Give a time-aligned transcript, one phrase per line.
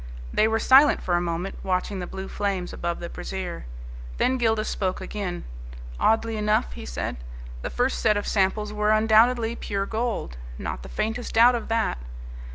[0.33, 3.67] They were silent for a moment, watching the blue flames above the brazier.
[4.17, 5.43] Then Gildas spoke again.
[5.99, 7.17] "Oddly enough," he said,
[7.61, 11.99] "the first set of samples were undoubtedly pure gold not the faintest doubt of that.